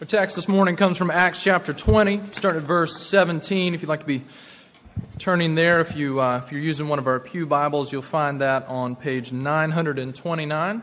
[0.00, 3.74] Our text this morning comes from Acts chapter 20, starting at verse 17.
[3.74, 4.22] If you'd like to be
[5.18, 8.40] turning there, if, you, uh, if you're using one of our Pew Bibles, you'll find
[8.40, 10.82] that on page 929.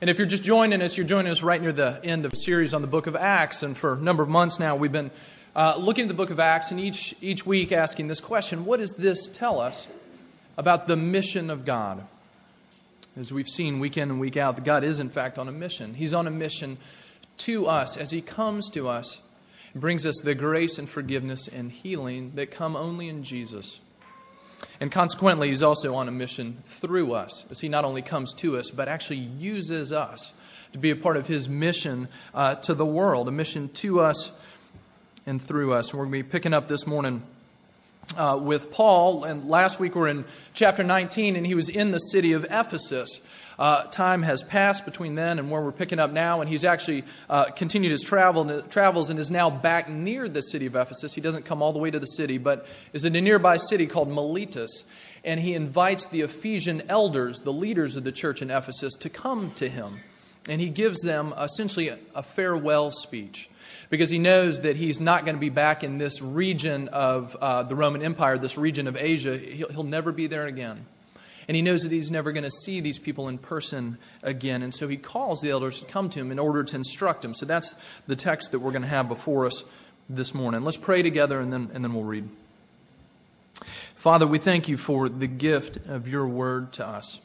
[0.00, 2.36] And if you're just joining us, you're joining us right near the end of a
[2.36, 3.62] series on the book of Acts.
[3.62, 5.12] And for a number of months now, we've been
[5.54, 8.80] uh, looking at the book of Acts and each, each week asking this question What
[8.80, 9.86] does this tell us
[10.58, 12.04] about the mission of God?
[13.18, 15.52] As we've seen week in and week out, that God is, in fact, on a
[15.52, 15.94] mission.
[15.94, 16.76] He's on a mission
[17.38, 19.22] to us as He comes to us
[19.72, 23.80] and brings us the grace and forgiveness and healing that come only in Jesus.
[24.80, 28.58] And consequently, He's also on a mission through us as He not only comes to
[28.58, 30.34] us, but actually uses us
[30.72, 34.30] to be a part of His mission uh, to the world, a mission to us
[35.24, 35.88] and through us.
[35.88, 37.22] And we're going to be picking up this morning
[38.16, 39.24] uh, with Paul.
[39.24, 40.24] And last week we are in
[40.54, 43.20] chapter 19, and he was in the city of Ephesus.
[43.58, 47.04] Uh, time has passed between then and where we're picking up now, and he's actually
[47.30, 51.14] uh, continued his travel, travels and is now back near the city of Ephesus.
[51.14, 53.86] He doesn't come all the way to the city, but is in a nearby city
[53.86, 54.84] called Miletus.
[55.24, 59.50] And he invites the Ephesian elders, the leaders of the church in Ephesus, to come
[59.52, 60.00] to him.
[60.48, 63.48] And he gives them essentially a, farewell speech
[63.90, 67.64] because he knows that he's not going to be back in this region of uh,
[67.64, 69.36] the Roman Empire, this region of Asia.
[69.36, 70.86] He'll, he'll never be there again.
[71.48, 74.62] And he knows that he's never going to see these people in person again.
[74.62, 77.34] And so he calls the elders to come to him in order to instruct him.
[77.34, 77.74] So that's
[78.06, 79.62] the text that we're going to have before us
[80.08, 80.62] this morning.
[80.62, 82.28] Let's pray together and then, and then we'll read.
[83.96, 87.20] Father, we thank you for the gift of your word to us.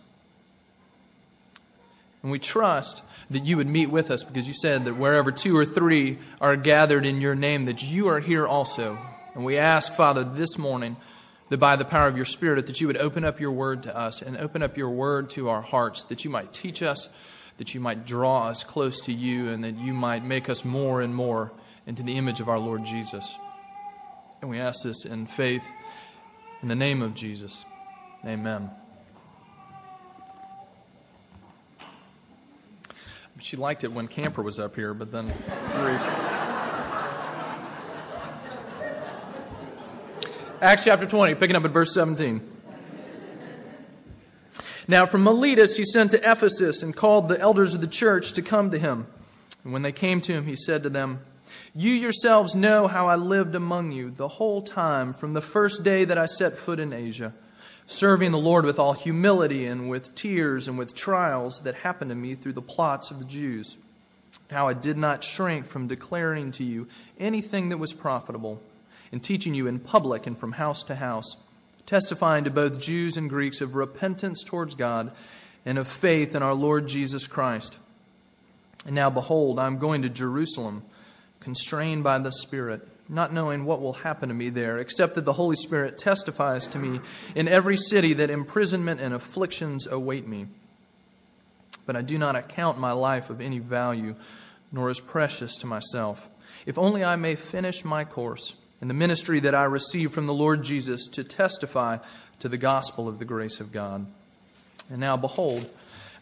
[2.24, 5.58] And we trust that you would meet with us because you said that wherever two
[5.58, 9.00] or three are gathered in your name, that you are here also.
[9.34, 10.98] And we ask, Father, this morning
[11.50, 13.98] that by the power of your Spirit, that you would open up your word to
[13.98, 17.10] us and open up your word to our hearts, that you might teach us,
[17.58, 21.02] that you might draw us close to you, and that you might make us more
[21.02, 21.52] and more
[21.88, 23.38] into the image of our Lord Jesus.
[24.42, 25.72] And we ask this in faith
[26.62, 27.66] in the name of Jesus.
[28.26, 28.72] Amen.
[33.42, 35.34] She liked it when Camper was up here, but then
[40.62, 42.40] Acts chapter 20, picking up at verse 17.
[44.88, 48.44] Now from Miletus he sent to Ephesus and called the elders of the church to
[48.44, 49.08] come to him.
[49.64, 51.22] And when they came to him, he said to them,
[51.74, 56.06] You yourselves know how I lived among you the whole time from the first day
[56.06, 57.34] that I set foot in Asia
[57.88, 62.16] serving the Lord with all humility and with tears and with trials that happened to
[62.16, 63.76] me through the plots of the Jews.
[64.50, 66.88] How I did not shrink from declaring to you
[67.20, 68.62] anything that was profitable,
[69.12, 71.36] and teaching you in public and from house to house,
[71.86, 75.12] testifying to both Jews and Greeks of repentance towards God
[75.66, 77.78] and of faith in our Lord Jesus Christ.
[78.86, 80.84] And now, behold, I am going to Jerusalem,
[81.42, 85.34] constrained by the Spirit not knowing what will happen to me there, except that the
[85.34, 87.02] Holy Spirit testifies to me
[87.36, 90.48] in every city that imprisonment and afflictions await me.
[91.86, 94.16] But I do not account my life of any value,
[94.72, 96.30] nor as precious to myself,
[96.66, 100.34] if only I may finish my course in the ministry that I receive from the
[100.34, 101.98] Lord Jesus to testify
[102.40, 104.06] to the gospel of the grace of God.
[104.90, 105.70] And now, behold,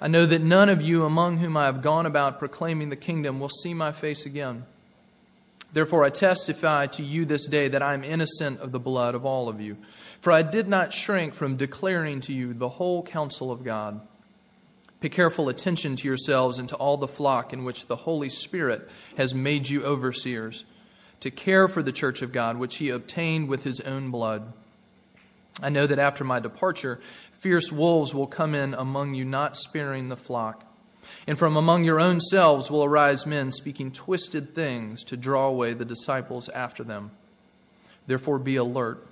[0.01, 3.39] I know that none of you among whom I have gone about proclaiming the kingdom
[3.39, 4.66] will see my face again.
[5.72, 9.25] Therefore, I testify to you this day that I am innocent of the blood of
[9.25, 9.78] all of you.
[10.22, 14.02] For I did not shrink from declaring to you the whole counsel of God.
[15.00, 18.90] Pay careful attention to yourselves and to all the flock in which the Holy Spirit
[19.16, 20.66] has made you overseers,
[21.22, 24.52] to care for the church of God, which he obtained with his own blood.
[25.62, 27.00] I know that after my departure,
[27.34, 30.66] fierce wolves will come in among you, not sparing the flock.
[31.28, 35.74] And from among your own selves will arise men speaking twisted things to draw away
[35.74, 37.12] the disciples after them.
[38.08, 39.06] Therefore, be alert,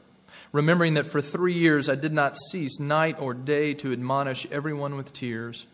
[0.51, 4.97] remembering that for three years I did not cease night or day to admonish everyone
[4.97, 5.65] with tears.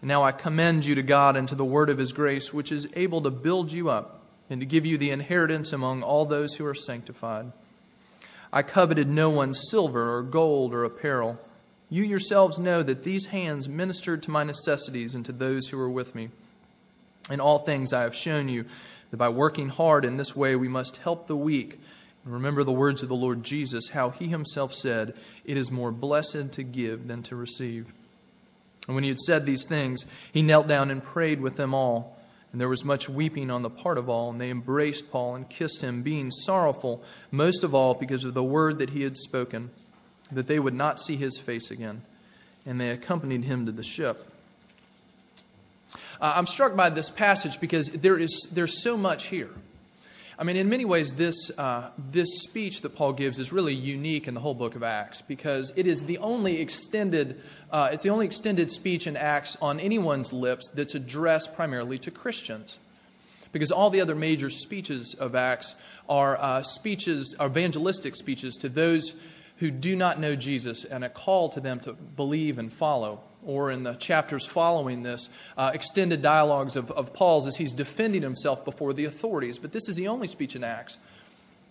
[0.00, 2.70] And now I commend you to God and to the word of his grace, which
[2.70, 4.20] is able to build you up
[4.50, 7.50] and to give you the inheritance among all those who are sanctified.
[8.52, 11.38] I coveted no one's silver or gold or apparel.
[11.88, 15.90] You yourselves know that these hands ministered to my necessities and to those who were
[15.90, 16.30] with me.
[17.30, 18.64] In all things I have shown you
[19.10, 21.78] that by working hard in this way we must help the weak.
[22.24, 25.92] And remember the words of the Lord Jesus, how he himself said, It is more
[25.92, 27.86] blessed to give than to receive.
[28.88, 32.16] And when he had said these things, he knelt down and prayed with them all.
[32.50, 35.48] And there was much weeping on the part of all, and they embraced Paul and
[35.48, 39.70] kissed him, being sorrowful, most of all because of the word that he had spoken
[40.32, 42.02] that they would not see his face again,
[42.66, 44.24] and they accompanied him to the ship.
[46.20, 49.50] uh, I'm struck by this passage because there is, there's so much here.
[50.38, 54.28] I mean, in many ways, this, uh, this speech that Paul gives is really unique
[54.28, 57.40] in the whole book of Acts because it is the only extended,
[57.70, 62.10] uh, it's the only extended speech in Acts on anyone's lips that's addressed primarily to
[62.10, 62.78] Christians.
[63.50, 65.74] Because all the other major speeches of Acts
[66.06, 69.14] are uh, speeches, evangelistic speeches to those
[69.58, 73.20] who do not know Jesus and a call to them to believe and follow.
[73.44, 78.22] Or in the chapters following this, uh, extended dialogues of, of Paul's as he's defending
[78.22, 79.58] himself before the authorities.
[79.58, 80.98] But this is the only speech in Acts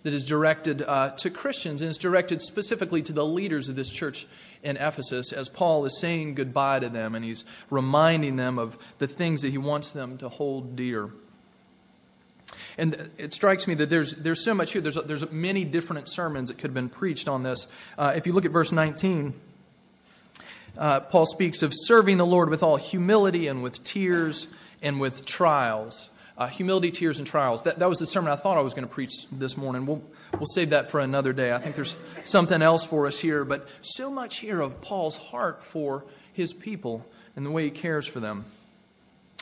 [0.04, 3.90] that is directed uh, to Christians and is directed specifically to the leaders of this
[3.90, 4.28] church
[4.64, 9.08] in Ephesus as Paul is saying goodbye to them and he's reminding them of the
[9.08, 11.10] things that he wants them to hold dear.
[12.78, 14.82] And it strikes me that there's, there's so much here.
[14.82, 17.68] There's, there's many different sermons that could have been preached on this.
[17.98, 19.34] Uh, if you look at verse 19,
[20.78, 24.48] uh, Paul speaks of serving the Lord with all humility and with tears
[24.82, 26.10] and with trials.
[26.38, 27.64] Uh, humility, tears, and trials.
[27.64, 29.86] That, that was the sermon I thought I was going to preach this morning.
[29.86, 31.54] We'll, we'll save that for another day.
[31.54, 31.96] I think there's
[32.26, 37.06] something else for us here, but so much here of Paul's heart for his people
[37.38, 38.44] and the way he cares for them.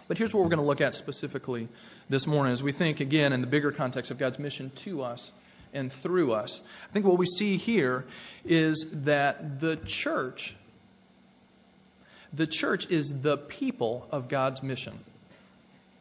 [0.07, 1.68] But here's what we're going to look at specifically
[2.13, 5.31] this morning as we think again in the bigger context of God's mission to us
[5.74, 6.62] and through us.
[6.88, 8.06] I think what we see here
[8.45, 10.56] is that the church
[12.31, 15.00] the church is the people of God's mission.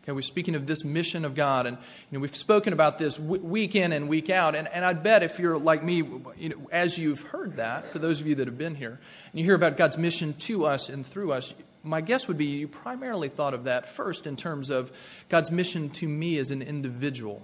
[0.03, 3.17] Okay, we're speaking of this mission of God, and you know, we've spoken about this
[3.17, 4.55] w- week in and week out.
[4.55, 5.97] And, and I bet if you're like me,
[6.39, 9.39] you know, as you've heard that, for those of you that have been here, and
[9.39, 12.69] you hear about God's mission to us and through us, my guess would be you
[12.69, 14.93] primarily thought of that first in terms of
[15.29, 17.43] God's mission to me as an individual,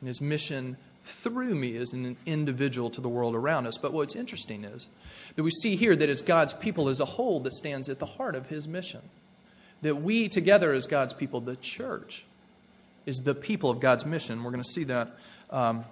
[0.00, 3.78] and his mission through me as an individual to the world around us.
[3.78, 4.88] But what's interesting is
[5.36, 8.06] that we see here that it's God's people as a whole that stands at the
[8.06, 9.00] heart of his mission.
[9.82, 12.24] That we together as God's people, the church,
[13.06, 14.44] is the people of God's mission.
[14.44, 15.16] We're going to see that
[15.48, 15.84] um,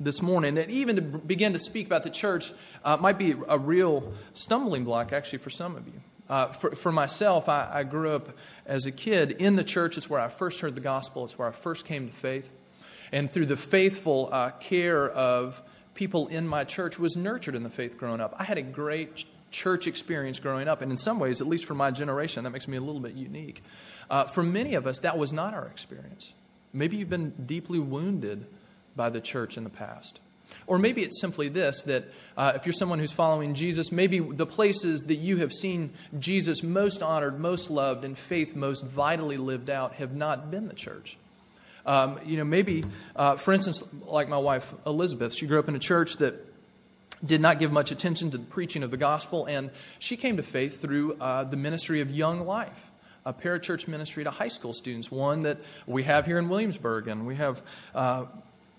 [0.00, 0.58] this morning.
[0.58, 2.52] And even to begin to speak about the church
[2.84, 6.00] uh, might be a real stumbling block, actually, for some of you.
[6.28, 8.28] Uh, for, for, myself, I, I, grew up
[8.66, 9.96] as a kid in the church.
[9.96, 11.24] It's where I first heard the gospel.
[11.24, 12.50] It's where I first came to faith.
[13.12, 15.60] And through the faithful uh, care of
[15.94, 18.34] people in my church, was nurtured in the faith growing up.
[18.38, 20.82] I had a great church experience growing up.
[20.82, 23.14] And in some ways, at least for my generation, that makes me a little bit
[23.14, 23.62] unique.
[24.10, 26.32] Uh, for many of us, that was not our experience.
[26.72, 28.46] Maybe you've been deeply wounded
[28.94, 30.20] by the church in the past.
[30.66, 32.04] Or maybe it's simply this that
[32.36, 36.62] uh, if you're someone who's following Jesus, maybe the places that you have seen Jesus
[36.62, 41.16] most honored, most loved, and faith most vitally lived out have not been the church.
[41.86, 42.84] Um, you know, maybe,
[43.16, 46.44] uh, for instance, like my wife Elizabeth, she grew up in a church that
[47.24, 50.42] did not give much attention to the preaching of the gospel, and she came to
[50.42, 52.78] faith through uh, the ministry of Young Life
[53.28, 57.26] a parachurch ministry to high school students, one that we have here in Williamsburg, and
[57.26, 57.62] we have
[57.94, 58.24] uh,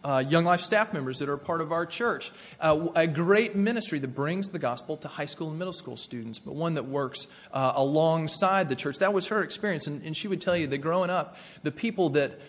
[0.04, 2.32] Young Life staff members that are part of our church.
[2.60, 6.40] Uh, a great ministry that brings the gospel to high school and middle school students,
[6.40, 9.00] but one that works uh, alongside the church.
[9.00, 12.12] That was her experience, and, and, she would tell you that growing up, the people
[12.12, 12.40] that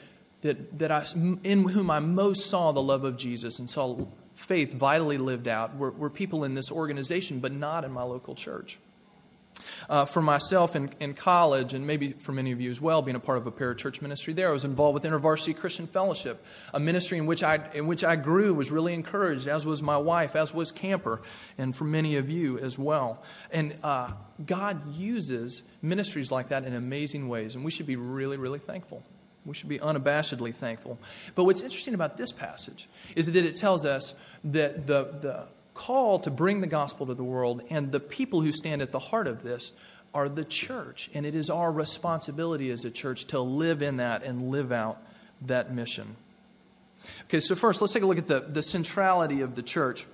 [0.42, 1.04] that that I
[1.44, 5.76] in whom I most saw the love of Jesus and saw faith vitally lived out
[5.76, 8.78] were, were people in this organization, but not in my local church.
[9.88, 13.16] Uh, for myself in, in college, and maybe for many of you as well, being
[13.16, 16.80] a part of a parachurch ministry there, I was involved with InterVarsity Christian Fellowship, a
[16.80, 20.36] ministry in which I in which I grew, was really encouraged, as was my wife,
[20.36, 21.22] as was Camper,
[21.58, 23.22] and for many of you as well.
[23.50, 24.12] And uh,
[24.44, 29.02] God uses ministries like that in amazing ways, and we should be really, really thankful.
[29.46, 30.98] We should be unabashedly thankful.
[31.34, 36.20] But what's interesting about this passage is that it tells us that the, the call
[36.20, 39.26] to bring the gospel to the world, and the people who stand at the heart
[39.26, 39.72] of this
[40.12, 41.10] are the church.
[41.14, 44.98] And it is our responsibility as a church to live in that and live out
[45.42, 46.16] that mission.
[47.24, 50.06] Okay, so first, let's take a look at the, the centrality of the church.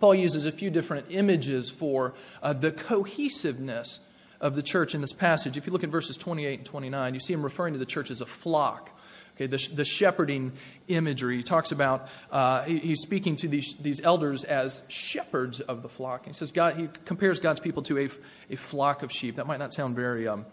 [0.00, 3.98] Paul uses a few different images for uh, the cohesiveness
[4.40, 5.58] of the church in this passage.
[5.58, 8.10] If you look at verses 28 and 29, you see him referring to the church
[8.10, 8.88] as a flock.
[9.36, 10.52] Okay, the, the shepherding
[10.88, 11.38] imagery.
[11.38, 15.88] He talks about, uh, he, he's speaking to these, these elders as shepherds of the
[15.88, 16.26] flock.
[16.26, 18.08] He says, God, he compares God's people to a,
[18.50, 19.36] a flock of sheep.
[19.36, 20.44] That might not sound very um,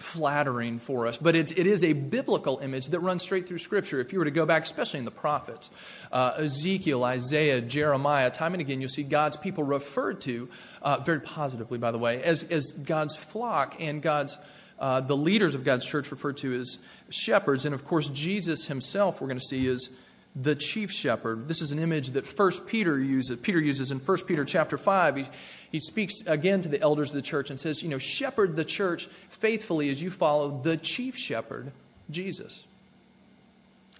[0.00, 4.00] flattering for us, but it's, it is a biblical image that runs straight through Scripture.
[4.00, 5.70] If you were to go back, especially in the prophets,
[6.10, 10.48] uh, Ezekiel, Isaiah, Jeremiah, time and again, you'll see God's people referred to,
[10.82, 14.36] uh, very positively, by the way, as, as God's flock and God's
[14.78, 16.78] uh, the leaders of God's church referred to as
[17.10, 17.64] shepherds.
[17.64, 19.90] And of course, Jesus himself, we're going to see, is
[20.36, 21.48] the chief shepherd.
[21.48, 23.36] This is an image that First Peter uses.
[23.38, 25.16] Peter uses in First Peter chapter 5.
[25.16, 25.26] He,
[25.72, 28.64] he speaks again to the elders of the church and says, you know, shepherd the
[28.64, 31.72] church faithfully as you follow the chief shepherd,
[32.10, 32.64] Jesus.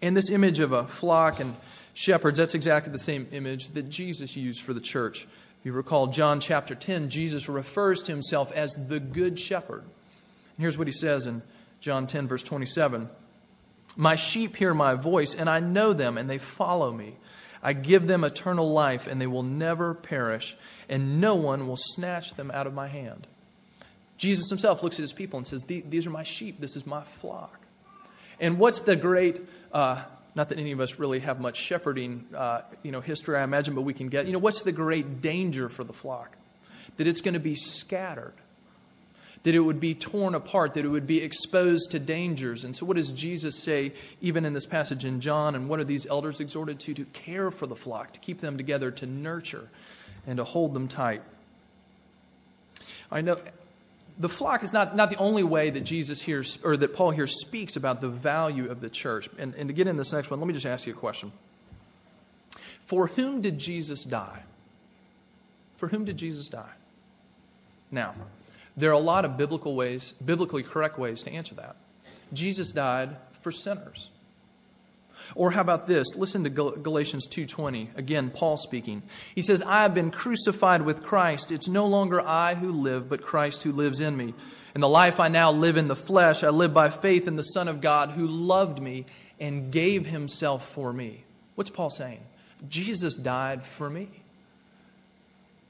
[0.03, 1.57] And this image of a flock and
[1.95, 5.25] shepherds, that's exactly the same image that Jesus used for the church.
[5.25, 9.83] If you recall John chapter 10, Jesus refers to himself as the good shepherd.
[9.83, 11.43] And here's what he says in
[11.81, 13.09] John 10, verse 27.
[13.97, 17.17] My sheep hear my voice, and I know them, and they follow me.
[17.63, 20.57] I give them eternal life, and they will never perish,
[20.89, 23.27] and no one will snatch them out of my hand.
[24.17, 26.61] Jesus himself looks at his people and says, These are my sheep.
[26.61, 27.59] This is my flock.
[28.39, 29.41] And what's the great,
[29.73, 30.03] uh,
[30.35, 33.75] not that any of us really have much shepherding uh, you know, history, I imagine,
[33.75, 36.37] but we can get, you know, what's the great danger for the flock?
[36.97, 38.35] That it's going to be scattered
[39.43, 42.65] that it would be torn apart, that it would be exposed to dangers.
[42.65, 45.55] And so, what does Jesus say, even in this passage in John?
[45.55, 46.95] And what are these elders exhorted to?
[46.95, 49.69] To care for the flock, to keep them together, to nurture,
[50.27, 51.23] and to hold them tight.
[53.11, 53.39] I know
[54.19, 57.27] the flock is not, not the only way that Jesus hears, or that Paul here
[57.27, 59.29] speaks about the value of the church.
[59.39, 61.33] And, and to get in this next one, let me just ask you a question.
[62.85, 64.43] For whom did Jesus die?
[65.79, 66.73] For whom did Jesus die?
[67.91, 68.15] Now,
[68.77, 71.77] there are a lot of biblical ways, biblically correct ways to answer that.
[72.33, 74.09] Jesus died for sinners.
[75.35, 76.17] Or how about this?
[76.17, 77.91] Listen to Galatians 2:20.
[77.95, 79.03] Again, Paul speaking.
[79.35, 81.53] He says, "I have been crucified with Christ.
[81.53, 84.35] It's no longer I who live, but Christ who lives in me.
[84.75, 87.43] In the life I now live in the flesh, I live by faith in the
[87.43, 89.07] Son of God who loved me
[89.39, 91.25] and gave himself for me."
[91.55, 92.21] What's Paul saying?
[92.69, 94.09] Jesus died for me.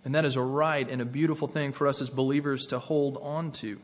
[0.05, 3.19] And that is a right and a beautiful thing for us as believers to hold
[3.21, 3.79] on to.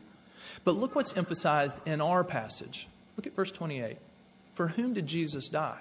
[0.63, 2.87] But look what's emphasized in our passage.
[3.15, 3.97] Look at verse 28.
[4.55, 5.77] For whom did Jesus die?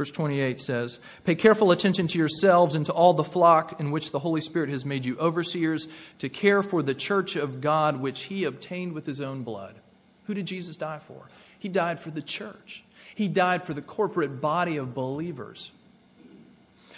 [0.00, 4.12] Verse 28 says, Pay careful attention to yourselves and to all the flock in which
[4.12, 5.88] the Holy Spirit has made you overseers
[6.20, 9.74] to care for the church of God which he obtained with his own blood.
[10.24, 11.28] Who did Jesus die for?
[11.58, 12.82] He died for the church.
[13.20, 15.70] He died for the corporate body of believers.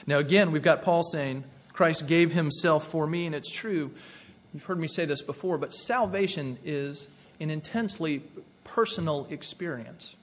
[0.07, 3.91] Now, again, we've got Paul saying, Christ gave himself for me, and it's true.
[4.55, 7.09] You've heard me say this before, but salvation is
[7.41, 8.23] an intensely
[8.63, 10.15] personal experience.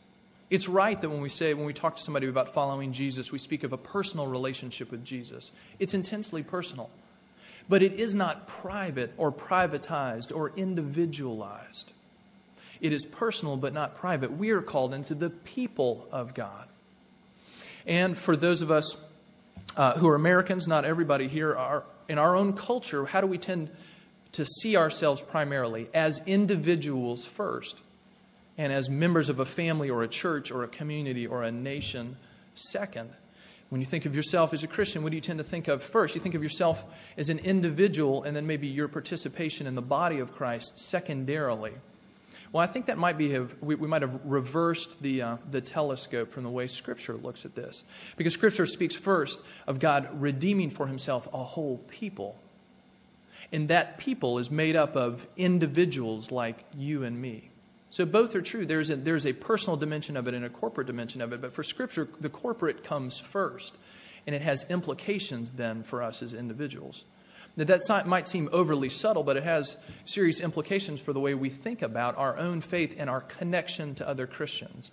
[0.49, 3.37] It's right that when we say, when we talk to somebody about following Jesus, we
[3.37, 5.51] speak of a personal relationship with Jesus.
[5.79, 6.89] It's intensely personal.
[7.67, 11.91] But it is not private or privatized or individualized.
[12.81, 14.31] It is personal but not private.
[14.31, 16.67] We are called into the people of God.
[17.85, 18.95] And for those of us
[19.75, 23.37] uh, who are Americans, not everybody here are, in our own culture, how do we
[23.37, 23.69] tend
[24.33, 25.87] to see ourselves primarily?
[25.93, 27.79] As individuals first,
[28.59, 32.17] and as members of a family or a church or a community or a nation
[32.55, 33.09] second.
[33.69, 35.81] When you think of yourself as a Christian, what do you tend to think of
[35.81, 36.13] first?
[36.13, 36.83] You think of yourself
[37.15, 41.71] as an individual and then maybe your participation in the body of Christ secondarily.
[42.51, 45.61] Well, I think that might be have, we, we might have reversed the uh, the
[45.61, 47.83] telescope from the way Scripture looks at this,
[48.17, 52.35] because Scripture speaks first of God redeeming for Himself a whole people,
[53.51, 57.49] and that people is made up of individuals like you and me.
[57.91, 58.65] So both are true.
[58.65, 61.53] There's a, there's a personal dimension of it and a corporate dimension of it, but
[61.53, 63.77] for Scripture, the corporate comes first,
[64.25, 67.03] and it has implications then for us as individuals.
[67.67, 69.75] That might seem overly subtle, but it has
[70.05, 74.07] serious implications for the way we think about our own faith and our connection to
[74.07, 74.91] other Christians.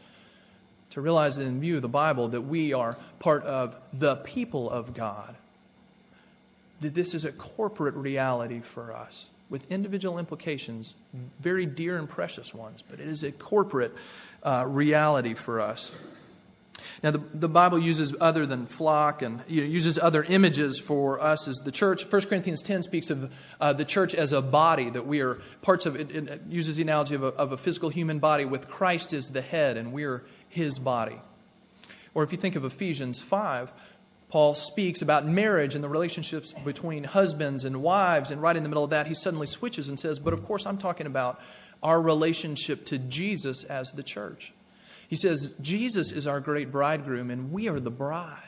[0.90, 4.94] To realize in view of the Bible that we are part of the people of
[4.94, 5.35] God,
[6.80, 10.94] that this is a corporate reality for us with individual implications,
[11.40, 13.94] very dear and precious ones, but it is a corporate
[14.42, 15.92] uh, reality for us.
[17.02, 21.21] Now, the, the Bible uses other than flock and you know, uses other images for
[21.21, 22.11] us as the church.
[22.11, 25.87] 1 Corinthians 10 speaks of uh, the church as a body, that we are parts
[25.87, 26.11] of it.
[26.11, 29.43] It uses the analogy of a, of a physical human body with Christ as the
[29.43, 31.21] head, and we're his body.
[32.14, 33.71] Or if you think of Ephesians 5,
[34.28, 38.69] Paul speaks about marriage and the relationships between husbands and wives, and right in the
[38.69, 41.40] middle of that, he suddenly switches and says, But of course, I'm talking about
[41.83, 44.52] our relationship to Jesus as the church.
[45.09, 48.39] He says, Jesus is our great bridegroom, and we are the bride.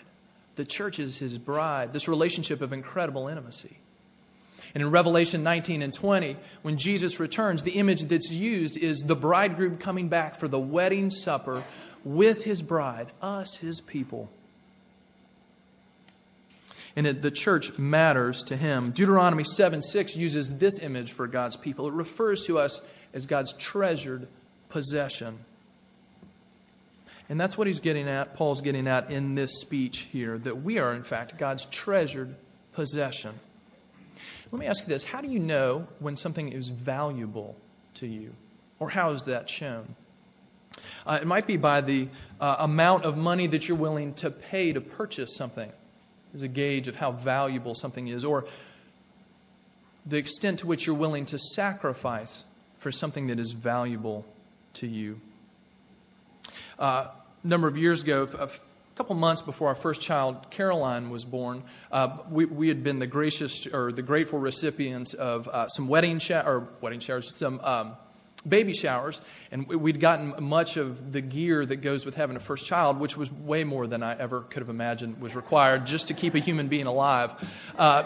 [0.57, 3.77] The church is his bride, this relationship of incredible intimacy.
[4.75, 9.17] And in Revelation 19 and 20, when Jesus returns, the image that's used is the
[9.17, 11.63] bridegroom coming back for the wedding supper
[12.05, 14.29] with his bride, us, his people.
[16.97, 18.91] And it, the church matters to him.
[18.91, 21.87] Deuteronomy 7 6 uses this image for God's people.
[21.87, 22.81] It refers to us
[23.15, 24.27] as God's treasured
[24.69, 25.39] possession.
[27.29, 30.79] And that's what he's getting at, Paul's getting at in this speech here, that we
[30.79, 32.35] are, in fact, God's treasured
[32.73, 33.35] possession.
[34.51, 37.55] Let me ask you this how do you know when something is valuable
[37.95, 38.33] to you?
[38.79, 39.95] Or how is that shown?
[41.07, 42.09] Uh, it might be by the
[42.41, 45.71] uh, amount of money that you're willing to pay to purchase something,
[46.35, 48.47] as a gauge of how valuable something is, or
[50.07, 52.45] the extent to which you're willing to sacrifice
[52.79, 54.25] for something that is valuable
[54.75, 55.21] to you.
[56.79, 57.09] Uh,
[57.43, 58.51] a number of years ago, a
[58.97, 63.07] couple months before our first child, Caroline, was born, uh, we, we had been the
[63.07, 67.97] gracious or the grateful recipients of uh, some wedding sh- or wedding showers, some um,
[68.47, 69.21] baby showers,
[69.51, 73.17] and we'd gotten much of the gear that goes with having a first child, which
[73.17, 76.39] was way more than I ever could have imagined was required just to keep a
[76.39, 77.33] human being alive.
[77.77, 78.05] Uh,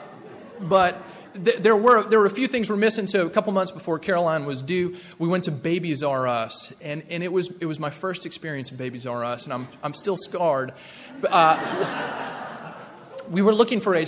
[0.61, 1.02] but
[1.35, 3.07] there were there were a few things we're missing.
[3.07, 7.03] So a couple months before Caroline was due, we went to Babies R Us, and,
[7.09, 10.17] it was it was my first experience in Babies R Us, and I'm I'm still
[10.17, 10.73] scarred.
[11.29, 12.73] Uh,
[13.31, 14.07] we were looking for a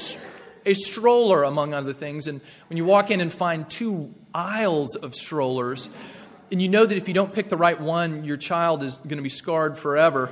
[0.66, 5.14] a stroller among other things, and when you walk in and find two aisles of
[5.14, 5.88] strollers,
[6.50, 9.16] and you know that if you don't pick the right one, your child is going
[9.16, 10.31] to be scarred forever.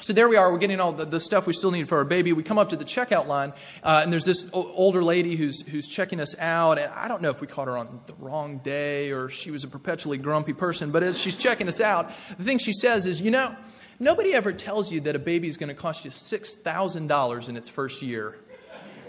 [0.00, 0.52] So there we are.
[0.52, 2.32] We're getting all the, the, stuff we still need for our baby.
[2.32, 3.52] We come up to the checkout line,
[3.82, 6.78] uh, and there's this o- older lady who's who's checking us out.
[6.78, 9.64] And I don't know if we caught her on the wrong day or she was
[9.64, 10.92] a perpetually grumpy person.
[10.92, 13.56] But as she's checking us out, the thing she says is, you know,
[13.98, 17.48] nobody ever tells you that a baby is going to cost you six thousand dollars
[17.48, 18.36] in its first year.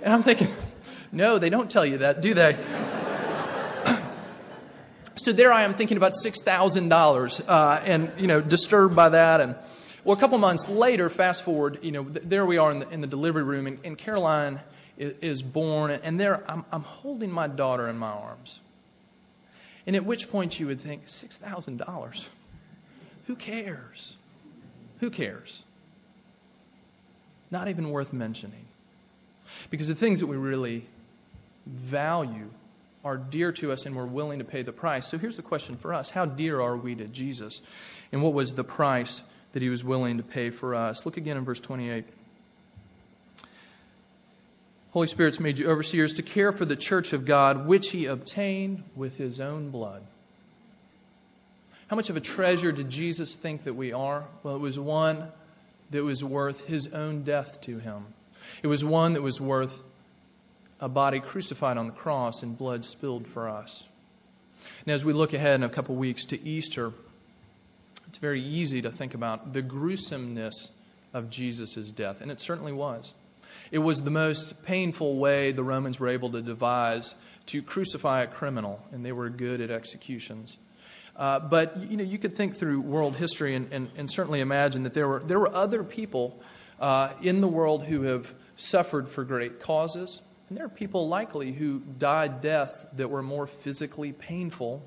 [0.01, 0.48] And I'm thinking,
[1.12, 2.58] no, they don't tell you that, do they?
[5.17, 9.10] so there I am thinking about six thousand uh, dollars, and you know, disturbed by
[9.10, 9.55] that and.
[10.10, 12.89] Well, a couple months later, fast forward, you know, th- there we are in the,
[12.89, 14.60] in the delivery room, and, and Caroline
[14.98, 18.60] is, is, born, and there I'm, I'm holding my daughter in my arms.
[19.86, 22.28] And at which point you would think, $6,000?
[23.28, 24.18] Who cares?
[25.00, 25.62] Who cares?
[27.51, 28.66] Not even worth mentioning.
[29.70, 30.88] Because the things that we really
[31.68, 32.50] value
[33.06, 35.06] are dear to us and we're willing to pay the price.
[35.06, 37.62] So here's the question for us How dear are we to Jesus?
[38.12, 39.22] And what was the price
[39.54, 41.06] that he was willing to pay for us.
[41.06, 42.06] Look again in verse 28.
[44.92, 48.84] Holy Spirit's made you overseers to care for the church of God, which he obtained
[48.96, 50.02] with his own blood.
[51.88, 54.26] How much of a treasure did Jesus think that we are?
[54.44, 55.28] Well, it was one
[55.92, 58.06] that was worth his own death to him.
[58.64, 59.80] It was one that was worth
[60.80, 63.84] a body crucified on the cross and blood spilled for us.
[64.86, 66.92] And as we look ahead in a couple weeks to Easter,
[68.10, 70.72] it's very easy to think about the gruesomeness
[71.13, 73.13] of Jesus' death, and it certainly was.
[73.72, 77.13] It was the most painful way the Romans were able to devise
[77.48, 80.58] to crucify a criminal, and they were good at executions.
[81.15, 84.84] Uh, but you know, you could think through world history and, and, and certainly imagine
[84.84, 86.41] that there were there were other people
[86.80, 90.19] uh, in the world who have suffered for great causes,
[90.50, 94.82] and there are people likely who died deaths that were more physically painful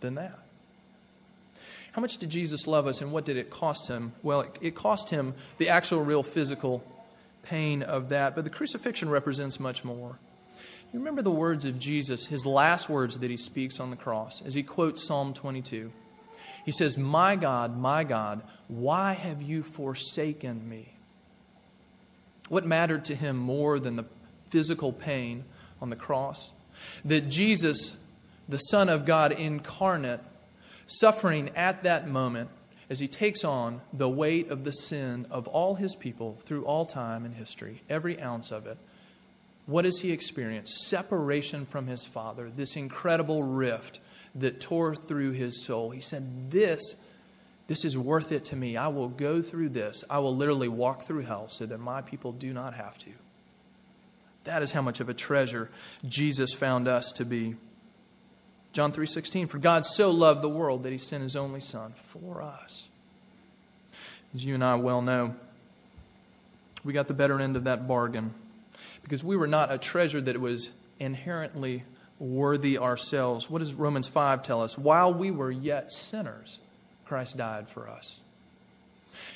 [0.00, 0.38] than that.
[1.98, 4.12] How much did Jesus love us and what did it cost him?
[4.22, 6.80] Well, it, it cost him the actual, real physical
[7.42, 10.16] pain of that, but the crucifixion represents much more.
[10.92, 14.42] You remember the words of Jesus, his last words that he speaks on the cross,
[14.46, 15.90] as he quotes Psalm 22.
[16.64, 20.92] He says, My God, my God, why have you forsaken me?
[22.48, 24.06] What mattered to him more than the
[24.50, 25.42] physical pain
[25.82, 26.52] on the cross?
[27.06, 27.96] That Jesus,
[28.48, 30.20] the Son of God incarnate,
[30.88, 32.50] suffering at that moment
[32.90, 36.86] as he takes on the weight of the sin of all his people through all
[36.86, 38.78] time and history, every ounce of it.
[39.66, 40.86] What does he experience?
[40.86, 44.00] Separation from his Father, this incredible rift
[44.36, 45.90] that tore through his soul.
[45.90, 46.96] He said, This,
[47.66, 48.78] this is worth it to me.
[48.78, 50.04] I will go through this.
[50.08, 53.10] I will literally walk through hell so that my people do not have to.
[54.44, 55.68] That is how much of a treasure
[56.06, 57.54] Jesus found us to be.
[58.72, 62.42] John 3:16 For God so loved the world that he sent his only son for
[62.42, 62.86] us.
[64.34, 65.34] As you and I well know,
[66.84, 68.34] we got the better end of that bargain
[69.02, 71.84] because we were not a treasure that was inherently
[72.18, 73.48] worthy ourselves.
[73.48, 74.76] What does Romans 5 tell us?
[74.76, 76.58] While we were yet sinners,
[77.06, 78.18] Christ died for us.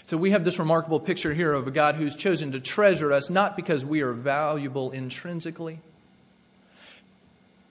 [0.04, 3.30] So we have this remarkable picture here of a God who's chosen to treasure us
[3.30, 5.80] not because we are valuable intrinsically,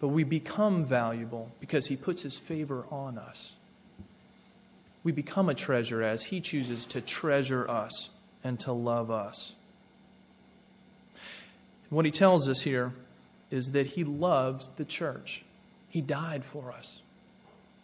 [0.02, 3.54] but we become valuable because He puts His favor on us.
[5.04, 8.10] We become a treasure as He chooses to treasure us
[8.44, 9.54] and to love us.
[11.90, 12.92] What He tells us here
[13.52, 15.44] is that He loves the church,
[15.90, 17.00] He died for us.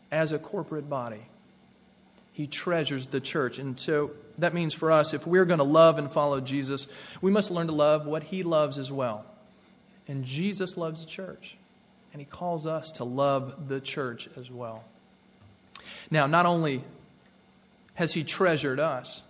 [0.09, 1.21] as a corporate body.
[2.31, 3.59] He treasures the church.
[3.59, 6.87] And so that means for us, if we're going to love and follow Jesus,
[7.19, 9.25] we must learn to love what he loves as well.
[10.07, 11.57] And Jesus loves the church.
[12.17, 14.83] And he calls us to love the church as well.
[16.09, 16.83] Now, not only
[17.93, 19.21] has he treasured us,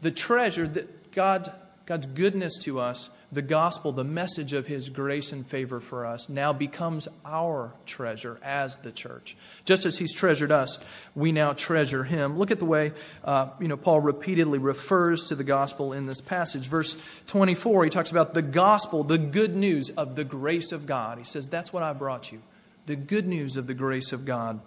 [0.00, 1.52] the treasure that God,
[1.86, 6.28] God's goodness to us the gospel, the message of his grace and favor for us,
[6.28, 9.36] now becomes our treasure as the church.
[9.64, 10.78] Just as he's treasured us,
[11.14, 12.38] we now treasure him.
[12.38, 12.92] Look at the way
[13.24, 16.66] uh, you know Paul repeatedly refers to the gospel in this passage.
[16.66, 16.94] Verse
[17.28, 21.16] 24, he talks about the gospel, the good news of the grace of God.
[21.16, 22.42] He says, That's what I brought you.
[22.84, 24.60] The good news of the grace of God.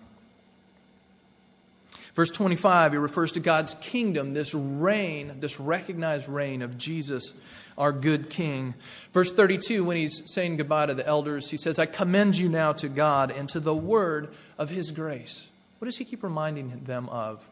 [2.16, 7.34] Verse 25, he refers to God's kingdom, this reign, this recognized reign of Jesus,
[7.78, 8.74] our good king.
[9.14, 12.72] Verse 32, when he's saying goodbye to the elders, he says, I commend you now
[12.74, 15.46] to God and to the word of his grace.
[15.80, 17.44] What does he keep reminding them of?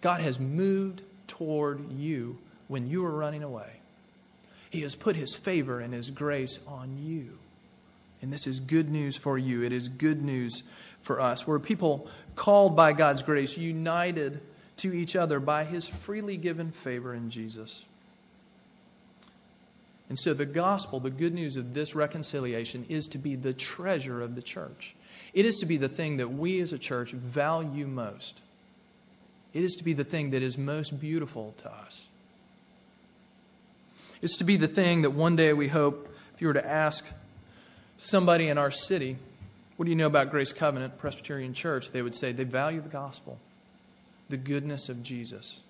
[0.00, 3.70] God has moved toward you when you were running away.
[4.70, 7.36] He has put his favor and his grace on you.
[8.22, 9.62] And this is good news for you.
[9.62, 10.62] It is good news
[11.02, 11.46] for us.
[11.46, 14.40] We're people called by God's grace, united
[14.78, 17.84] to each other by his freely given favor in Jesus.
[20.08, 24.20] And so, the gospel, the good news of this reconciliation, is to be the treasure
[24.20, 24.94] of the church.
[25.34, 28.40] It is to be the thing that we as a church value most.
[29.52, 32.06] It is to be the thing that is most beautiful to us.
[34.22, 37.04] It's to be the thing that one day we hope, if you were to ask
[37.96, 39.16] somebody in our city,
[39.76, 41.90] what do you know about Grace Covenant Presbyterian Church?
[41.90, 43.38] They would say they value the gospel,
[44.28, 45.60] the goodness of Jesus,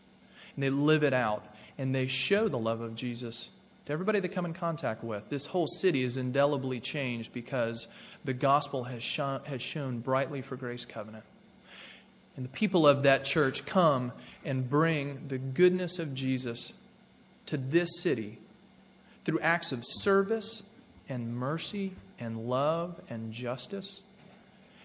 [0.55, 1.45] and they live it out,
[1.77, 3.51] and they show the love of Jesus
[3.87, 5.29] to everybody they come in contact with.
[5.29, 7.87] This whole city is indelibly changed because
[8.25, 11.25] the gospel has shone, has shone brightly for Grace Covenant.
[12.37, 14.13] And the people of that church come
[14.45, 16.73] and bring the goodness of Jesus
[17.47, 18.39] to this city
[19.25, 20.63] through acts of service
[21.09, 24.01] and mercy and love and justice,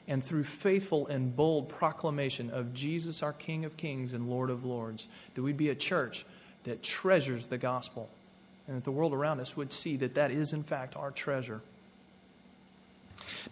[0.07, 4.65] and through faithful and bold proclamation of Jesus, our King of Kings and Lord of
[4.65, 6.25] Lords, that we'd be a church
[6.63, 8.10] that treasures the gospel,
[8.67, 11.62] and that the world around us would see that that is, in fact, our treasure.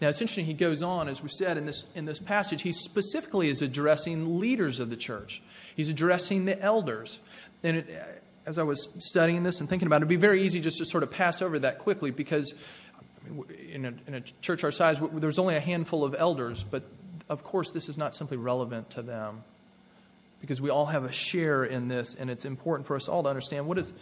[0.01, 2.71] Now, it's interesting, he goes on, as we said in this, in this passage, he
[2.71, 5.41] specifically is addressing leaders of the church.
[5.75, 7.19] He's addressing the elders.
[7.63, 10.59] And it, as I was studying this and thinking about it, it'd be very easy
[10.59, 12.55] just to sort of pass over that quickly because
[13.71, 16.83] in a, in a church our size, there's only a handful of elders, but
[17.29, 19.43] of course, this is not simply relevant to them
[20.41, 23.29] because we all have a share in this, and it's important for us all to
[23.29, 23.93] understand what, is,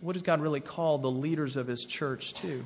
[0.00, 2.64] what does God really call the leaders of His church to?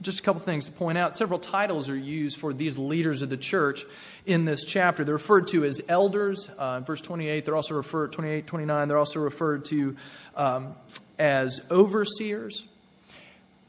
[0.00, 1.16] Just a couple things to point out.
[1.16, 3.84] Several titles are used for these leaders of the church
[4.26, 5.04] in this chapter.
[5.04, 6.48] They're referred to as elders.
[6.56, 9.96] Uh, in verse 28, they're also referred, 28, 29, they're also referred to
[10.36, 10.74] um,
[11.18, 12.64] as overseers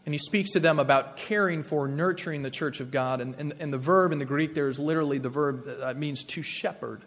[0.10, 3.22] and he speaks to them about caring for, nurturing the church of God.
[3.22, 6.24] And, and, and the verb in the Greek there is literally the verb that means
[6.24, 7.04] to shepherd.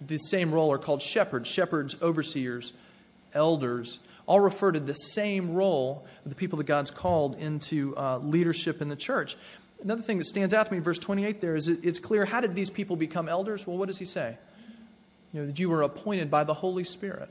[0.00, 2.72] The same role are called shepherds, shepherds, overseers,
[3.34, 3.98] elders,
[4.30, 8.80] all refer to the same role of the people that God's called into uh, leadership
[8.80, 9.36] in the church.
[9.82, 12.24] Another thing that stands out to me in verse 28 there is it, it's clear
[12.24, 13.66] how did these people become elders?
[13.66, 14.38] Well, what does he say?
[15.32, 17.28] You know, that you were appointed by the Holy Spirit.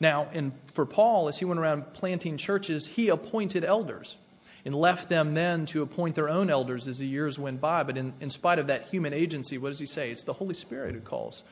[0.00, 4.18] Now, in, for Paul, as he went around planting churches, he appointed elders
[4.66, 7.84] and left them then to appoint their own elders as the years went by.
[7.84, 10.10] But in, in spite of that human agency, what does he say?
[10.10, 11.42] It's the Holy Spirit who calls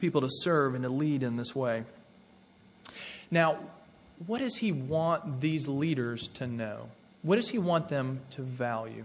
[0.00, 1.84] people to serve and to lead in this way.
[3.30, 3.58] Now,
[4.26, 6.88] what does he want these leaders to know?
[7.22, 9.04] What does he want them to value?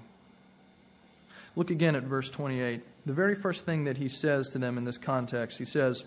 [1.56, 2.82] Look again at verse 28.
[3.06, 6.04] The very first thing that he says to them in this context, he says,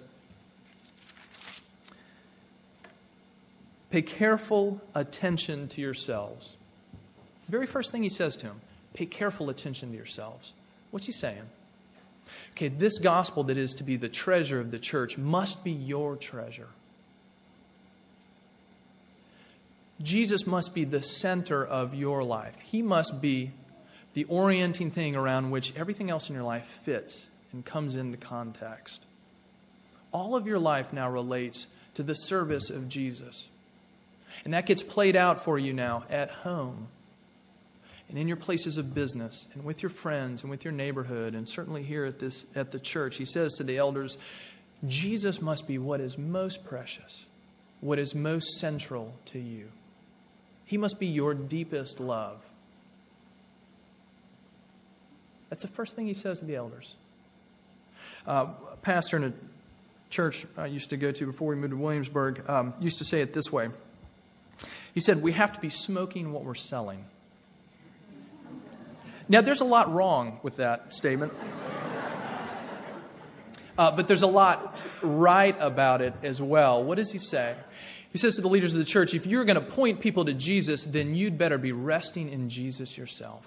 [3.90, 6.56] Pay careful attention to yourselves.
[7.46, 8.60] The very first thing he says to him,
[8.94, 10.52] pay careful attention to yourselves.
[10.90, 11.42] What's he saying?
[12.52, 16.16] Okay, this gospel that is to be the treasure of the church must be your
[16.16, 16.68] treasure.
[20.02, 22.54] Jesus must be the center of your life.
[22.60, 23.52] He must be
[24.14, 29.02] the orienting thing around which everything else in your life fits and comes into context.
[30.12, 33.46] All of your life now relates to the service of Jesus.
[34.44, 36.88] And that gets played out for you now at home
[38.08, 41.48] and in your places of business and with your friends and with your neighborhood and
[41.48, 43.16] certainly here at this at the church.
[43.16, 44.18] He says to the elders,
[44.86, 47.24] Jesus must be what is most precious,
[47.80, 49.68] what is most central to you.
[50.66, 52.42] He must be your deepest love.
[55.50, 56.94] That's the first thing he says to the elders.
[58.26, 59.32] Uh, a pastor in a
[60.10, 63.20] church I used to go to before we moved to Williamsburg um, used to say
[63.20, 63.68] it this way.
[64.94, 67.04] He said, We have to be smoking what we're selling.
[69.28, 71.32] Now, there's a lot wrong with that statement.
[73.76, 76.84] Uh, but there's a lot right about it as well.
[76.84, 77.56] What does he say?
[78.14, 80.34] He says to the leaders of the church, if you're going to point people to
[80.34, 83.44] Jesus, then you'd better be resting in Jesus yourself.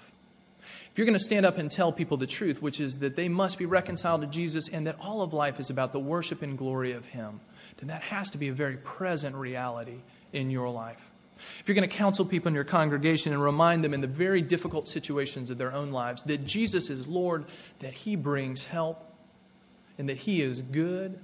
[0.92, 3.30] If you're going to stand up and tell people the truth, which is that they
[3.30, 6.58] must be reconciled to Jesus and that all of life is about the worship and
[6.58, 7.40] glory of Him,
[7.78, 10.02] then that has to be a very present reality
[10.34, 11.00] in your life.
[11.60, 14.42] If you're going to counsel people in your congregation and remind them in the very
[14.42, 17.46] difficult situations of their own lives that Jesus is Lord,
[17.78, 19.02] that He brings help,
[19.96, 21.18] and that He is good,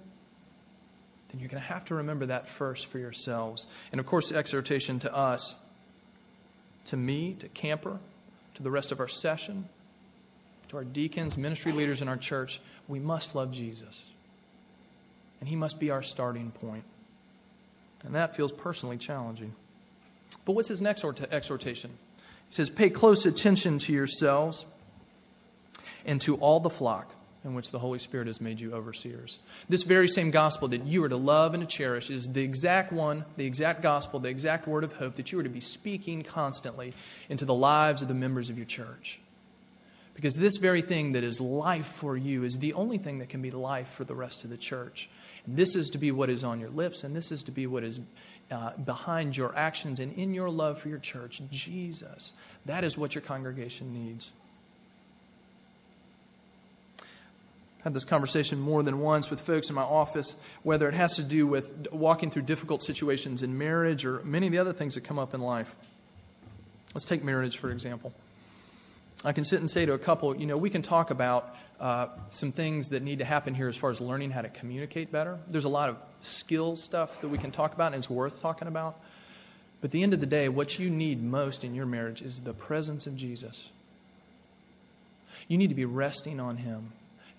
[1.35, 3.67] then you're going to have to remember that first for yourselves.
[3.91, 5.53] And of course, the exhortation to us,
[6.87, 7.99] to me, to Camper,
[8.55, 9.69] to the rest of our session,
[10.69, 14.09] to our deacons, ministry leaders in our church, we must love Jesus.
[15.41, 16.85] And He must be our starting point.
[18.05, 19.53] And that feels personally challenging.
[20.45, 21.91] But what's his next exhortation?
[22.49, 24.65] He says, Pay close attention to yourselves
[26.05, 27.13] and to all the flock
[27.45, 29.39] in which the Holy Spirit has made you overseers.
[29.69, 32.93] This very same gospel that you are to love and to cherish is the exact
[32.93, 36.23] one, the exact gospel, the exact word of hope that you are to be speaking
[36.23, 36.95] constantly
[37.29, 39.21] into the lives of the members of your church.
[40.15, 43.43] Because this very thing that is life for you is the only thing that can
[43.43, 45.11] be life for the rest of the church.
[45.45, 47.67] And this is to be what is on your lips, and this is to be
[47.67, 48.01] what is
[48.51, 52.33] uh, behind your actions and in your love for your church Jesus.
[52.67, 54.31] That is what your congregation needs.
[57.85, 61.23] Had this conversation more than once with folks in my office, whether it has to
[61.23, 65.03] do with walking through difficult situations in marriage or many of the other things that
[65.05, 65.73] come up in life.
[66.95, 68.13] Let's take marriage, for example.
[69.23, 72.09] I can sit and say to a couple, you know, we can talk about uh,
[72.31, 75.39] some things that need to happen here as far as learning how to communicate better.
[75.49, 78.69] There's a lot of skill stuff that we can talk about, and it's worth talking
[78.69, 78.99] about.
[79.81, 82.41] But at the end of the day, what you need most in your marriage is
[82.41, 83.71] the presence of Jesus.
[85.49, 86.93] You need to be resting on Him.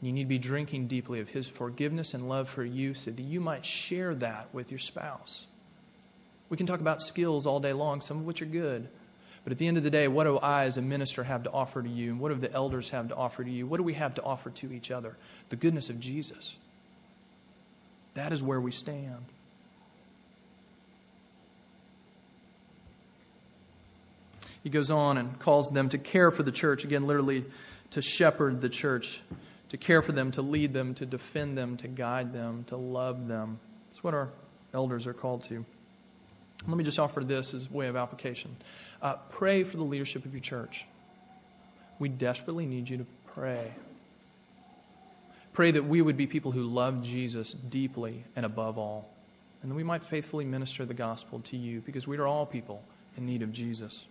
[0.06, 3.24] You need to be drinking deeply of His forgiveness and love for you so that
[3.24, 5.48] you might share that with your spouse.
[6.48, 8.88] We can talk about skills all day long, some of which are good.
[9.44, 11.52] But at the end of the day, what do I as a minister have to
[11.52, 12.12] offer to you?
[12.12, 13.66] And what do the elders have to offer to you?
[13.66, 15.18] What do we have to offer to each other?
[15.50, 16.56] The goodness of Jesus.
[18.14, 19.26] That is where we stand.
[24.62, 27.44] He goes on and calls them to care for the church, again, literally
[27.92, 29.20] to shepherd the church
[29.76, 33.28] to care for them, to lead them, to defend them, to guide them, to love
[33.28, 33.60] them.
[33.90, 34.30] That's what our
[34.74, 35.66] elders are called to.
[36.66, 38.56] Let me just offer this as a way of application.
[39.02, 40.86] Uh, pray for the leadership of your church.
[42.00, 43.70] We desperately need you to pray.
[45.52, 49.10] Pray that we would be people who love Jesus deeply and above all,
[49.62, 52.82] and that we might faithfully minister the gospel to you because we are all people
[53.18, 54.08] in need of Jesus.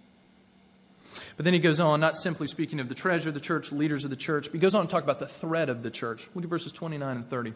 [1.37, 4.05] But then he goes on, not simply speaking of the treasure of the church, leaders
[4.05, 6.29] of the church, but he goes on to talk about the threat of the church.
[6.35, 7.55] Look at verses 29 and 30.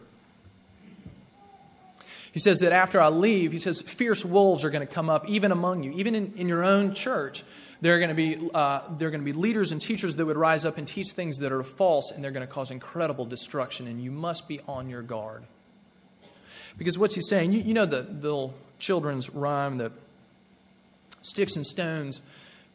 [2.31, 5.29] He says that after I leave, he says, fierce wolves are going to come up
[5.29, 7.43] even among you, even in, in your own church.
[7.81, 10.25] There are, going to be, uh, there are going to be leaders and teachers that
[10.25, 13.25] would rise up and teach things that are false, and they're going to cause incredible
[13.25, 15.43] destruction, and you must be on your guard.
[16.77, 17.51] Because what's he saying?
[17.51, 19.91] You, you know the, the little children's rhyme that
[21.21, 22.21] sticks and stones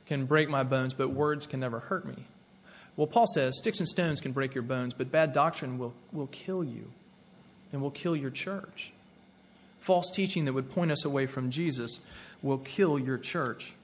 [0.06, 2.24] can break my bones, but words can never hurt me.
[2.96, 6.28] Well, Paul says sticks and stones can break your bones, but bad doctrine will, will
[6.28, 6.90] kill you
[7.72, 8.92] and will kill your church.
[9.80, 11.98] False teaching that would point us away from Jesus
[12.42, 13.74] will kill your church.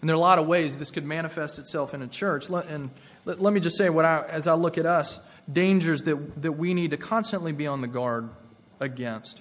[0.00, 2.48] And there are a lot of ways this could manifest itself in a church.
[2.48, 2.90] And
[3.24, 5.18] let, let me just say, what I, as I look at us,
[5.50, 8.28] dangers that, that we need to constantly be on the guard
[8.78, 9.40] against.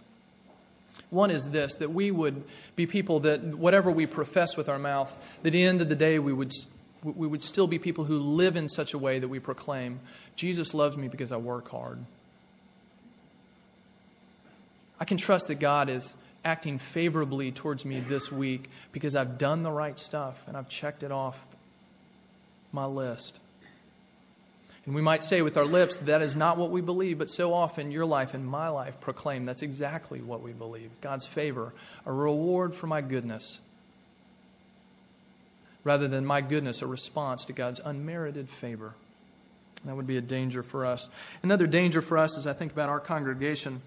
[1.16, 2.44] One is this that we would
[2.76, 5.12] be people that, whatever we profess with our mouth,
[5.44, 6.52] that at the end of the day, we would,
[7.04, 10.02] we would still be people who live in such a way that we proclaim,
[10.36, 12.00] Jesus loves me because I work hard.
[15.00, 19.64] I can trust that God is acting favorably towards me this week because I've done
[19.64, 21.40] the right stuff and I've checked it off
[22.74, 23.40] my list.
[24.86, 27.54] And we might say with our lips, that is not what we believe, but so
[27.54, 31.74] often your life and my life proclaim that's exactly what we believe God's favor,
[32.06, 33.60] a reward for my goodness,
[35.84, 38.94] rather than my goodness, a response to God's unmerited favor.
[39.86, 41.08] That would be a danger for us.
[41.42, 43.82] Another danger for us, as I think about our congregation,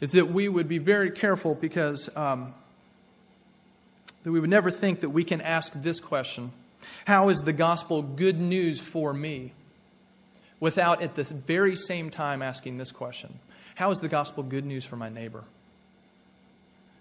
[0.00, 2.52] is that we would be very careful because um,
[4.24, 6.52] that we would never think that we can ask this question
[7.04, 9.52] How is the gospel good news for me?
[10.60, 13.38] Without at the very same time asking this question
[13.74, 15.44] How is the gospel good news for my neighbor?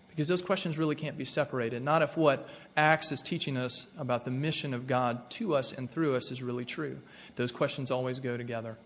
[0.10, 1.84] Because those questions really can't be separated.
[1.84, 5.90] Not if what Acts is teaching us about the mission of God to us and
[5.90, 6.98] through us is really true.
[7.36, 8.78] Those questions always go together.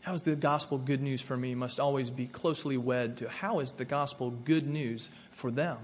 [0.00, 3.60] How is the gospel good news for me must always be closely wed to how
[3.60, 5.78] is the gospel good news for them,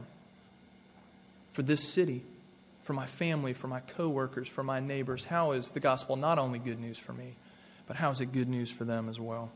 [1.52, 2.22] for this city,
[2.90, 5.24] for my family, for my coworkers, for my neighbors.
[5.24, 7.36] How is the gospel not only good news for me,
[7.86, 9.48] but how is it good news for them as well?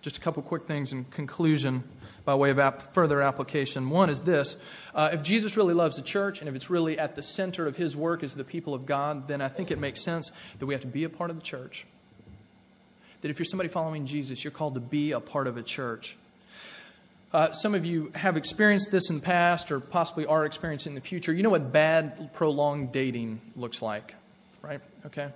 [0.00, 1.82] Just a couple quick things in conclusion
[2.24, 3.90] by way of ap- further application.
[3.90, 4.54] One is this
[4.94, 7.74] uh, if Jesus really loves the church and if it's really at the center of
[7.74, 10.74] his work as the people of God, then I think it makes sense that we
[10.74, 11.84] have to be a part of the church.
[13.22, 16.16] That if you're somebody following Jesus, you're called to be a part of a church.
[17.32, 20.94] Uh, some of you have experienced this in the past or possibly are experiencing in
[20.94, 21.32] the future.
[21.32, 24.14] You know what bad, prolonged dating looks like,
[24.62, 24.80] right?
[25.06, 25.28] Okay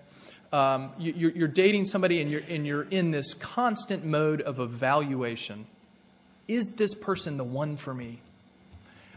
[0.55, 5.67] um, you, you're dating somebody and you're, and you're in this constant mode of evaluation.
[6.47, 8.21] Is this person the one for me?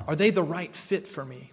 [0.08, 1.52] Are they the right fit for me?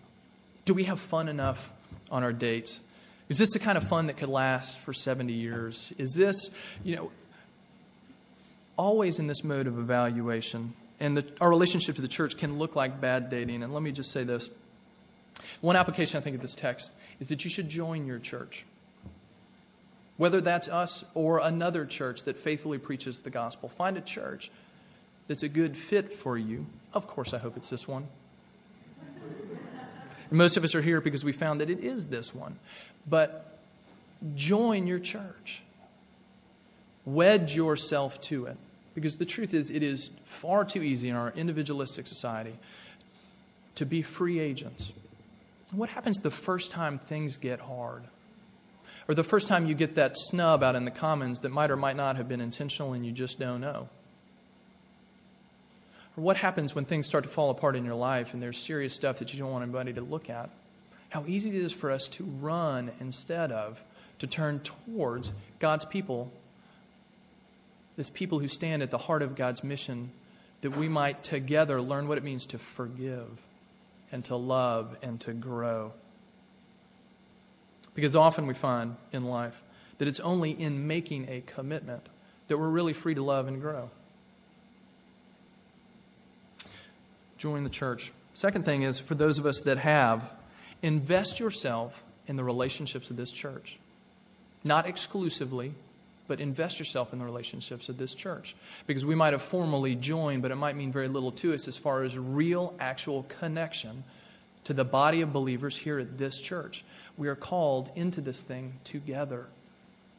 [0.64, 1.70] Do we have fun enough
[2.10, 2.80] on our dates?
[3.28, 5.92] Is this the kind of fun that could last for 70 years?
[5.98, 6.50] Is this,
[6.82, 7.10] you know,
[8.78, 10.72] always in this mode of evaluation?
[11.04, 13.62] And the, our relationship to the church can look like bad dating.
[13.62, 14.48] And let me just say this
[15.60, 16.90] one application, I think, of this text
[17.20, 18.64] is that you should join your church
[20.16, 23.68] whether that's us or another church that faithfully preaches the gospel.
[23.68, 24.50] Find a church
[25.26, 26.66] that's a good fit for you.
[26.92, 28.06] Of course, I hope it's this one.
[30.30, 32.56] Most of us are here because we found that it is this one.
[33.08, 33.58] But
[34.34, 35.62] join your church,
[37.04, 38.56] wedge yourself to it.
[38.94, 42.54] Because the truth is, it is far too easy in our individualistic society
[43.76, 44.92] to be free agents.
[45.72, 48.04] What happens the first time things get hard?
[49.08, 51.76] Or the first time you get that snub out in the commons that might or
[51.76, 53.88] might not have been intentional and you just don't know.
[56.16, 58.94] Or what happens when things start to fall apart in your life and there's serious
[58.94, 60.48] stuff that you don't want anybody to look at?
[61.10, 63.82] How easy it is for us to run instead of
[64.20, 66.32] to turn towards God's people,
[67.96, 70.10] this people who stand at the heart of God's mission,
[70.62, 73.28] that we might together learn what it means to forgive
[74.10, 75.92] and to love and to grow.
[77.94, 79.60] Because often we find in life
[79.98, 82.04] that it's only in making a commitment
[82.48, 83.90] that we're really free to love and grow.
[87.38, 88.12] Join the church.
[88.34, 90.28] Second thing is for those of us that have,
[90.82, 93.78] invest yourself in the relationships of this church.
[94.64, 95.74] Not exclusively,
[96.26, 98.56] but invest yourself in the relationships of this church.
[98.86, 101.76] Because we might have formally joined, but it might mean very little to us as
[101.76, 104.04] far as real, actual connection
[104.64, 106.84] to the body of believers here at this church.
[107.16, 109.46] We are called into this thing together.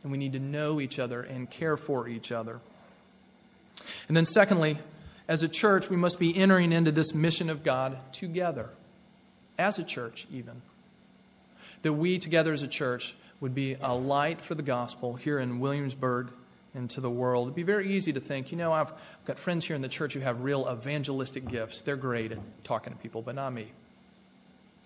[0.03, 2.59] And we need to know each other and care for each other.
[4.07, 4.77] And then, secondly,
[5.27, 8.69] as a church, we must be entering into this mission of God together,
[9.57, 10.61] as a church, even.
[11.81, 15.59] That we together as a church would be a light for the gospel here in
[15.59, 16.31] Williamsburg
[16.73, 17.47] and to the world.
[17.47, 18.91] It'd be very easy to think, you know, I've
[19.25, 21.81] got friends here in the church who have real evangelistic gifts.
[21.81, 23.71] They're great at talking to people, but not me.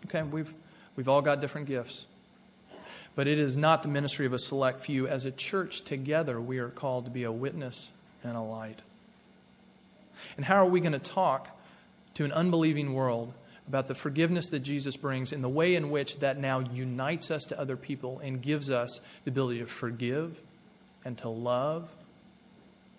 [0.06, 0.54] Okay, we've,
[0.96, 2.06] we've all got different gifts.
[3.16, 5.08] But it is not the ministry of a select few.
[5.08, 7.92] As a church together, we are called to be a witness
[8.24, 8.80] and a light.
[10.38, 11.48] And how are we going to talk
[12.16, 13.34] to an unbelieving world
[13.70, 17.46] about the forgiveness that Jesus brings and the way in which that now unites us
[17.46, 20.38] to other people and gives us the ability to forgive
[21.06, 21.88] and to love,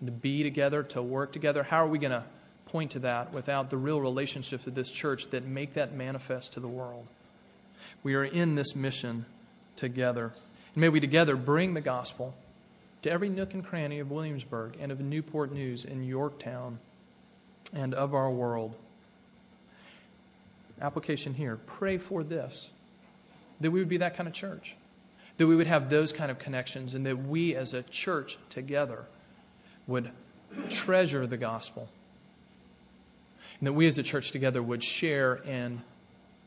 [0.01, 1.63] and to be together, to work together?
[1.63, 2.25] How are we going to
[2.71, 6.61] point to that without the real relationships of this church that make that manifest to
[6.61, 7.07] the world.
[8.03, 9.27] We are in this mission
[9.77, 10.33] together.
[10.75, 12.35] And may we together bring the gospel
[13.03, 16.79] to every nook and cranny of Williamsburg and of Newport News in Yorktown
[17.73, 18.75] and of our world.
[20.81, 22.71] Application here pray for this
[23.61, 24.75] that we would be that kind of church,
[25.37, 29.05] that we would have those kind of connections, and that we as a church together
[29.87, 30.11] would
[30.71, 31.89] treasure the gospel
[33.61, 35.81] and that we as a church together would share and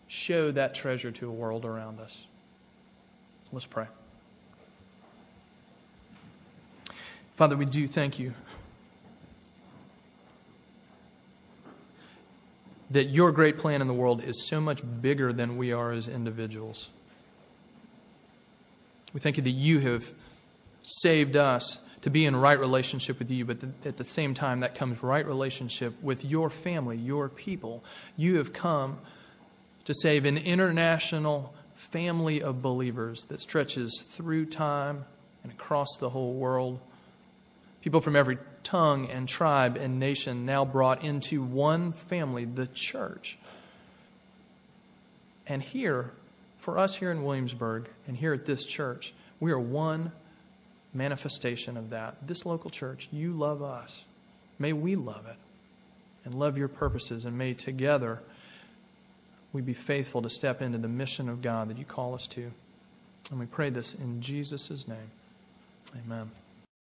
[0.08, 2.26] show that treasure to a world around us.
[3.52, 3.86] Let's pray.
[7.36, 8.34] Father, we do thank you
[12.94, 16.08] that your great plan in the world is so much bigger than we are as
[16.08, 16.90] individuals.
[19.14, 20.10] We thank you that you have
[20.82, 24.76] saved us to be in right relationship with you, but at the same time, that
[24.76, 27.84] comes right relationship with your family, your people.
[28.18, 29.00] You have come
[29.86, 31.54] to save an international
[31.92, 35.06] family of believers that stretches through time
[35.44, 36.80] and across the whole world.
[37.84, 43.38] People from every tongue and tribe and nation now brought into one family, the church.
[45.46, 46.10] And here,
[46.60, 50.14] for us here in Williamsburg and here at this church, we are one
[50.94, 52.26] manifestation of that.
[52.26, 54.02] This local church, you love us.
[54.58, 55.36] May we love it
[56.24, 58.20] and love your purposes, and may together
[59.52, 62.50] we be faithful to step into the mission of God that you call us to.
[63.30, 65.12] And we pray this in Jesus' name.
[66.06, 66.32] Amen.